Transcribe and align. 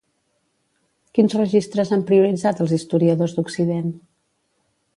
Quins 1.17 1.35
registres 1.37 1.91
han 1.97 2.05
prioritzat 2.07 2.63
els 2.65 2.73
historiadors 2.79 3.37
d'Occident? 3.37 3.93